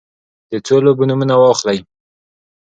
[0.51, 1.79] د څو لوبو نومونه واخلی؟